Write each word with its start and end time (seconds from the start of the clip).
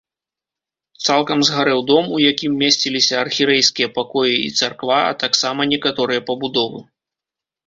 Цалкам 1.09 1.39
згарэў 1.49 1.81
дом, 1.91 2.07
у 2.15 2.21
якім 2.31 2.55
месціліся 2.61 3.15
архірэйскія 3.25 3.87
пакоі 3.99 4.35
і 4.47 4.49
царква, 4.61 4.99
а 5.11 5.13
таксама 5.27 5.61
некаторыя 5.75 6.25
пабудовы. 6.33 6.79